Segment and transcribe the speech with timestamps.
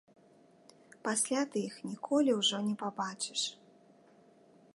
[1.07, 3.41] Пасля ты іх ніколі ўжо не пабачыш.